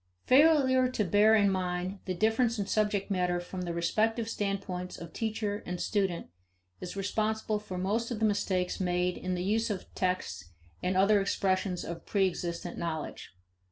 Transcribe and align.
Failure 0.25 0.89
to 0.89 1.05
bear 1.05 1.35
in 1.35 1.51
mind 1.51 1.99
the 2.05 2.15
difference 2.15 2.57
in 2.57 2.65
subject 2.65 3.11
matter 3.11 3.39
from 3.39 3.61
the 3.61 3.71
respective 3.71 4.27
standpoints 4.27 4.97
of 4.97 5.13
teacher 5.13 5.61
and 5.63 5.79
student 5.79 6.25
is 6.79 6.95
responsible 6.95 7.59
for 7.59 7.77
most 7.77 8.09
of 8.09 8.17
the 8.17 8.25
mistakes 8.25 8.79
made 8.79 9.15
in 9.15 9.35
the 9.35 9.43
use 9.43 9.69
of 9.69 9.93
texts 9.93 10.53
and 10.81 10.97
other 10.97 11.21
expressions 11.21 11.85
of 11.85 12.03
preexistent 12.07 12.79
knowledge. 12.79 13.35